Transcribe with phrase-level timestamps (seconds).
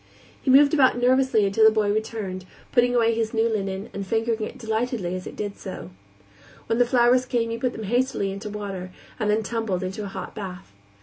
[0.41, 4.41] He moved about nervously until the boy returned, putting away his new linen and fingering
[4.41, 5.91] it delightedly as he did so.
[6.65, 10.07] When the flowers came he put them hastily into water, and then tumbled into a
[10.07, 10.73] hot bath.